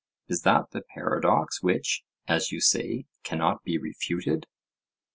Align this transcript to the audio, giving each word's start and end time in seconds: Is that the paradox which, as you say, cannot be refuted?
Is 0.27 0.41
that 0.41 0.71
the 0.71 0.81
paradox 0.81 1.61
which, 1.61 2.01
as 2.27 2.51
you 2.51 2.59
say, 2.59 3.05
cannot 3.21 3.63
be 3.63 3.77
refuted? 3.77 4.47